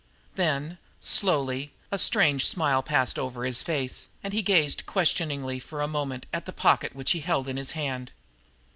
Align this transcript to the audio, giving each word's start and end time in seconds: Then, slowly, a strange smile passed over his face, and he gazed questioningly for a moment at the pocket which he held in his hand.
Then, 0.33 0.79
slowly, 0.99 1.73
a 1.91 1.99
strange 1.99 2.47
smile 2.47 2.81
passed 2.81 3.19
over 3.19 3.45
his 3.45 3.61
face, 3.61 4.07
and 4.23 4.33
he 4.33 4.41
gazed 4.41 4.87
questioningly 4.87 5.59
for 5.59 5.79
a 5.79 5.87
moment 5.87 6.25
at 6.33 6.47
the 6.47 6.53
pocket 6.53 6.95
which 6.95 7.11
he 7.11 7.19
held 7.19 7.47
in 7.47 7.55
his 7.57 7.73
hand. 7.77 8.11